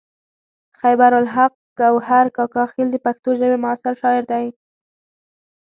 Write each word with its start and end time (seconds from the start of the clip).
خیبر 0.79 1.11
الحق 1.19 1.53
ګوهر 1.79 2.25
کاکا 2.35 2.63
خیل 2.71 2.89
د 2.91 2.97
پښتو 3.05 3.29
ژبې 3.39 3.57
معاصر 3.63 3.93
شاعر 4.01 4.23
دی. 4.31 4.45